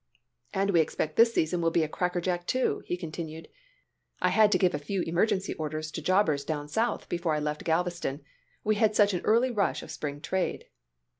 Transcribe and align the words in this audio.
"And 0.51 0.71
we 0.71 0.81
expect 0.81 1.15
this 1.15 1.31
season 1.31 1.61
will 1.61 1.69
be 1.69 1.83
a 1.83 1.87
crackerjack, 1.87 2.47
too," 2.47 2.81
he 2.87 2.97
continued. 2.97 3.49
"I 4.19 4.29
had 4.29 4.51
to 4.51 4.57
give 4.57 4.73
a 4.73 4.79
few 4.79 5.03
emergency 5.03 5.53
orders 5.53 5.91
to 5.91 6.01
jobbers 6.01 6.43
down 6.43 6.69
South 6.69 7.07
before 7.07 7.35
I 7.35 7.39
left 7.39 7.63
Galveston, 7.63 8.21
we 8.63 8.77
had 8.77 8.95
such 8.95 9.13
an 9.13 9.21
early 9.23 9.51
rush 9.51 9.83
of 9.83 9.91
spring 9.91 10.19
trade." 10.19 10.65